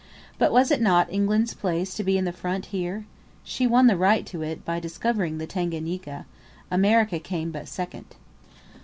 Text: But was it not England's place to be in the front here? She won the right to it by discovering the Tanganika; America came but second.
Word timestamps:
But 0.39 0.51
was 0.51 0.71
it 0.71 0.81
not 0.81 1.11
England's 1.13 1.53
place 1.53 1.93
to 1.93 2.03
be 2.03 2.17
in 2.17 2.25
the 2.25 2.31
front 2.31 2.65
here? 2.73 3.05
She 3.43 3.67
won 3.67 3.85
the 3.85 3.95
right 3.95 4.25
to 4.25 4.41
it 4.41 4.65
by 4.65 4.79
discovering 4.79 5.37
the 5.37 5.45
Tanganika; 5.45 6.25
America 6.71 7.19
came 7.19 7.51
but 7.51 7.67
second. 7.67 8.15